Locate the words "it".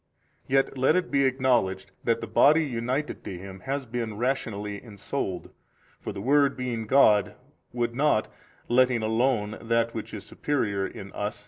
0.95-1.11